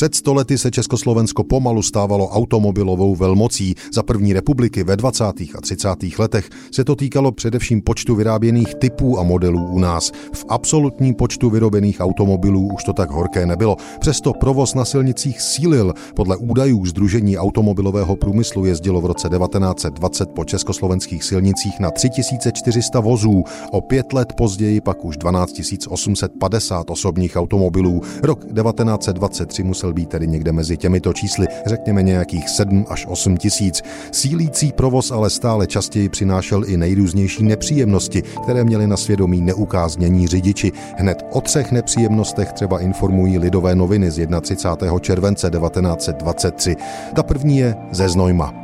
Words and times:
Před 0.00 0.14
stolety 0.14 0.58
se 0.58 0.70
Československo 0.70 1.44
pomalu 1.44 1.82
stávalo 1.82 2.28
automobilovou 2.28 3.16
velmocí. 3.16 3.74
Za 3.92 4.02
první 4.02 4.32
republiky 4.32 4.84
ve 4.84 4.96
20. 4.96 5.24
a 5.24 5.60
30. 5.60 5.88
letech 6.18 6.50
se 6.72 6.84
to 6.84 6.96
týkalo 6.96 7.32
především 7.32 7.82
počtu 7.82 8.14
vyráběných 8.14 8.74
typů 8.74 9.18
a 9.18 9.22
modelů 9.22 9.66
u 9.66 9.78
nás. 9.78 10.10
V 10.32 10.44
absolutním 10.48 11.14
počtu 11.14 11.50
vyrobených 11.50 12.00
automobilů 12.00 12.68
už 12.74 12.84
to 12.84 12.92
tak 12.92 13.10
horké 13.10 13.46
nebylo. 13.46 13.76
Přesto 14.00 14.32
provoz 14.32 14.74
na 14.74 14.84
silnicích 14.84 15.40
sílil. 15.40 15.94
Podle 16.16 16.36
údajů 16.36 16.86
Združení 16.86 17.38
automobilového 17.38 18.16
průmyslu 18.16 18.64
jezdilo 18.64 19.00
v 19.00 19.06
roce 19.06 19.28
1920 19.28 20.28
po 20.28 20.44
československých 20.44 21.24
silnicích 21.24 21.80
na 21.80 21.90
3400 21.90 23.00
vozů. 23.00 23.44
O 23.72 23.80
pět 23.80 24.12
let 24.12 24.32
později 24.36 24.80
pak 24.80 25.04
už 25.04 25.16
12 25.16 25.52
850 25.88 26.90
osobních 26.90 27.36
automobilů. 27.36 28.02
Rok 28.22 28.40
1923 28.44 29.62
musel 29.62 29.89
být 29.92 30.08
tedy 30.08 30.26
někde 30.26 30.52
mezi 30.52 30.76
těmito 30.76 31.12
čísly, 31.12 31.46
řekněme 31.66 32.02
nějakých 32.02 32.48
7 32.48 32.86
až 32.88 33.06
8 33.08 33.36
tisíc. 33.36 33.82
Sílící 34.12 34.72
provoz 34.72 35.10
ale 35.10 35.30
stále 35.30 35.66
častěji 35.66 36.08
přinášel 36.08 36.64
i 36.66 36.76
nejrůznější 36.76 37.42
nepříjemnosti, 37.42 38.22
které 38.42 38.64
měly 38.64 38.86
na 38.86 38.96
svědomí 38.96 39.40
neukáznění 39.40 40.26
řidiči. 40.26 40.72
Hned 40.96 41.26
o 41.32 41.40
třech 41.40 41.72
nepříjemnostech 41.72 42.52
třeba 42.52 42.80
informují 42.80 43.38
lidové 43.38 43.74
noviny 43.74 44.10
z 44.10 44.26
31. 44.40 44.98
července 44.98 45.50
1923. 45.50 46.76
Ta 47.14 47.22
první 47.22 47.58
je 47.58 47.76
ze 47.92 48.08
Znojma. 48.08 48.54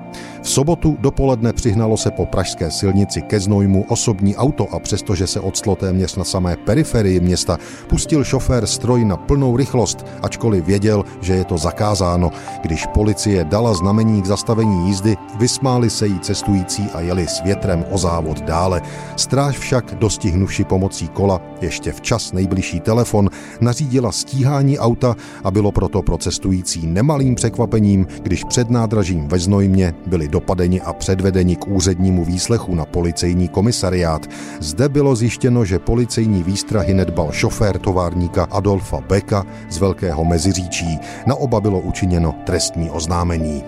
V 0.46 0.50
sobotu 0.50 0.96
dopoledne 1.00 1.52
přihnalo 1.52 1.96
se 1.96 2.10
po 2.10 2.26
pražské 2.26 2.70
silnici 2.70 3.22
ke 3.22 3.40
Znojmu 3.40 3.84
osobní 3.88 4.36
auto 4.36 4.74
a 4.74 4.78
přestože 4.78 5.26
se 5.26 5.40
odstlo 5.40 5.76
téměř 5.76 6.16
na 6.16 6.24
samé 6.24 6.56
periferii 6.56 7.20
města, 7.20 7.58
pustil 7.86 8.24
šofér 8.24 8.66
stroj 8.66 9.04
na 9.04 9.16
plnou 9.16 9.56
rychlost, 9.56 10.06
ačkoliv 10.22 10.64
věděl, 10.64 11.04
že 11.20 11.34
je 11.34 11.44
to 11.44 11.58
zakázáno. 11.58 12.30
Když 12.62 12.86
policie 12.86 13.44
dala 13.44 13.74
znamení 13.74 14.22
k 14.22 14.26
zastavení 14.26 14.88
jízdy, 14.88 15.16
vysmáli 15.38 15.90
se 15.90 16.06
jí 16.06 16.20
cestující 16.20 16.82
a 16.94 17.00
jeli 17.00 17.28
s 17.28 17.42
větrem 17.42 17.84
o 17.90 17.98
závod 17.98 18.40
dále. 18.40 18.82
Stráž 19.16 19.58
však, 19.58 19.94
dostihnuši 19.94 20.64
pomocí 20.64 21.08
kola 21.08 21.40
ještě 21.60 21.92
včas 21.92 22.32
nejbližší 22.32 22.80
telefon, 22.80 23.30
nařídila 23.60 24.12
stíhání 24.12 24.78
auta 24.78 25.16
a 25.44 25.50
bylo 25.50 25.72
proto 25.72 26.02
pro 26.02 26.18
cestující 26.18 26.86
nemalým 26.86 27.34
překvapením, 27.34 28.06
když 28.22 28.44
před 28.44 28.70
nádražím 28.70 29.28
ve 29.28 29.38
Znojmě 29.38 29.94
byli 30.06 30.28
dopadeni 30.36 30.80
a 30.80 30.92
předvedeni 30.92 31.56
k 31.56 31.68
úřednímu 31.68 32.24
výslechu 32.24 32.74
na 32.74 32.84
policejní 32.84 33.48
komisariát. 33.48 34.26
Zde 34.60 34.88
bylo 34.88 35.16
zjištěno, 35.16 35.64
že 35.64 35.78
policejní 35.78 36.42
výstrahy 36.42 36.94
nedbal 36.94 37.32
šofér 37.32 37.78
továrníka 37.78 38.44
Adolfa 38.50 39.00
Beka 39.00 39.44
z 39.70 39.78
Velkého 39.78 40.24
Meziříčí. 40.24 40.98
Na 41.26 41.34
oba 41.34 41.60
bylo 41.60 41.80
učiněno 41.80 42.34
trestní 42.44 42.90
oznámení. 42.90 43.64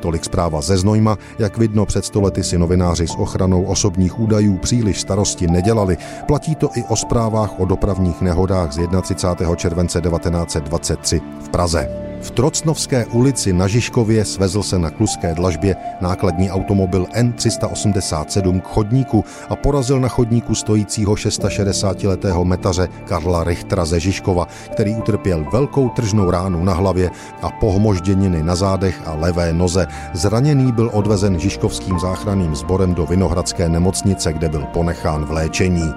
Tolik 0.00 0.24
zpráva 0.24 0.60
ze 0.60 0.78
Znojma, 0.78 1.18
jak 1.38 1.58
vidno 1.58 1.86
před 1.86 2.04
stolety 2.04 2.44
si 2.44 2.58
novináři 2.58 3.08
s 3.08 3.18
ochranou 3.18 3.64
osobních 3.64 4.20
údajů 4.20 4.56
příliš 4.56 5.00
starosti 5.00 5.46
nedělali. 5.46 5.96
Platí 6.26 6.54
to 6.54 6.70
i 6.74 6.84
o 6.88 6.96
zprávách 6.96 7.60
o 7.60 7.64
dopravních 7.64 8.20
nehodách 8.20 8.72
z 8.72 8.88
31. 9.02 9.56
července 9.56 10.00
1923 10.00 11.20
v 11.44 11.48
Praze. 11.48 12.05
V 12.20 12.30
Trocnovské 12.30 13.06
ulici 13.06 13.52
na 13.52 13.68
Žižkově 13.68 14.24
svezl 14.24 14.62
se 14.62 14.78
na 14.78 14.90
kluské 14.90 15.34
dlažbě 15.34 15.76
nákladní 16.00 16.50
automobil 16.50 17.04
N387 17.04 18.60
k 18.60 18.64
chodníku 18.64 19.24
a 19.48 19.56
porazil 19.56 20.00
na 20.00 20.08
chodníku 20.08 20.54
stojícího 20.54 21.14
660-letého 21.14 22.44
metaře 22.44 22.88
Karla 23.04 23.44
Richtera 23.44 23.84
ze 23.84 24.00
Žižkova, 24.00 24.48
který 24.72 24.94
utrpěl 24.94 25.46
velkou 25.52 25.88
tržnou 25.88 26.30
ránu 26.30 26.64
na 26.64 26.72
hlavě 26.72 27.10
a 27.42 27.50
pohmožděniny 27.50 28.42
na 28.42 28.54
zádech 28.54 29.02
a 29.06 29.14
levé 29.14 29.52
noze. 29.52 29.86
Zraněný 30.12 30.72
byl 30.72 30.90
odvezen 30.92 31.40
Žižkovským 31.40 31.98
záchranným 31.98 32.56
sborem 32.56 32.94
do 32.94 33.06
Vinohradské 33.06 33.68
nemocnice, 33.68 34.32
kde 34.32 34.48
byl 34.48 34.64
ponechán 34.72 35.24
v 35.24 35.30
léčení. 35.30 35.94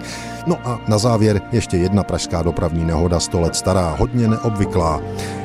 No 0.48 0.58
a 0.66 0.80
na 0.88 0.98
závěr 0.98 1.42
ještě 1.52 1.78
jedna 1.78 2.04
pražská 2.04 2.44
dopravní 2.44 2.86
nehoda 2.86 3.20
100 3.20 3.40
let 3.42 3.56
stará, 3.56 3.96
hodně 4.00 4.28
neobvyklá. 4.28 5.02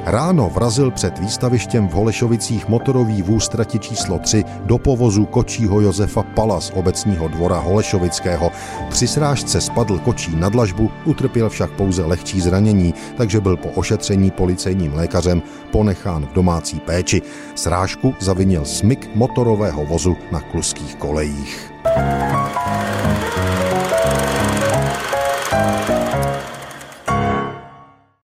Ráno 0.07 0.51
vrazil 0.51 0.91
před 0.91 1.19
výstavištěm 1.19 1.89
v 1.89 1.93
Holešovicích 1.93 2.69
motorový 2.69 3.23
vůz 3.23 3.49
trati 3.49 3.79
číslo 3.79 4.19
3 4.19 4.45
do 4.65 4.79
povozu 4.79 5.25
kočího 5.25 5.81
Josefa 5.81 6.23
Pala 6.23 6.61
z 6.61 6.71
obecního 6.75 7.29
dvora 7.29 7.59
Holešovického. 7.59 8.51
Při 8.89 9.07
srážce 9.09 9.61
spadl 9.61 9.99
kočí 9.99 10.37
na 10.37 10.49
dlažbu, 10.49 10.91
utrpěl 11.05 11.49
však 11.49 11.71
pouze 11.71 12.05
lehčí 12.05 12.41
zranění, 12.41 12.95
takže 13.17 13.41
byl 13.41 13.57
po 13.57 13.69
ošetření 13.69 14.31
policejním 14.31 14.95
lékařem 14.95 15.43
ponechán 15.73 16.27
v 16.27 16.33
domácí 16.33 16.81
péči. 16.81 17.23
Srážku 17.55 18.15
zavinil 18.21 18.65
smyk 18.65 19.11
motorového 19.15 19.87
vozu 19.87 20.17
na 20.33 20.41
kluských 20.41 20.97
kolejích. 20.97 21.73